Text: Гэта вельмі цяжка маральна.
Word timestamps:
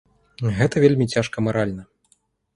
Гэта 0.55 0.75
вельмі 0.85 1.07
цяжка 1.15 1.45
маральна. 1.49 1.83